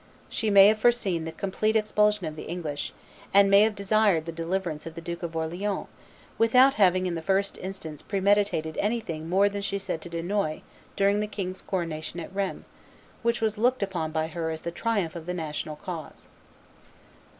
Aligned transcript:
She 0.29 0.49
may 0.49 0.65
have 0.69 0.79
foreseen 0.79 1.25
the 1.25 1.31
complete 1.31 1.75
expulsion 1.75 2.25
of 2.25 2.35
the 2.35 2.47
English, 2.49 2.91
and 3.35 3.51
may 3.51 3.61
have 3.61 3.75
desired 3.75 4.25
the 4.25 4.31
deliverance 4.31 4.87
of 4.87 4.95
the 4.95 4.99
Duke 4.99 5.21
of 5.21 5.35
Orleans, 5.35 5.85
without 6.39 6.73
having 6.73 7.05
in 7.05 7.13
the 7.13 7.21
first 7.21 7.55
instance 7.59 8.01
premeditated 8.01 8.77
anything 8.77 9.29
more 9.29 9.47
than 9.47 9.61
she 9.61 9.77
said 9.77 10.01
to 10.01 10.09
Dunois 10.09 10.61
during 10.95 11.19
the 11.19 11.27
king's 11.27 11.61
coronation 11.61 12.19
at 12.19 12.33
Rheims, 12.33 12.65
which 13.21 13.41
was 13.41 13.59
looked 13.59 13.83
upon 13.83 14.11
by 14.11 14.25
her 14.25 14.49
as 14.49 14.61
the 14.61 14.71
triumph 14.71 15.15
of 15.15 15.27
the 15.27 15.35
national 15.35 15.75
cause. 15.75 16.29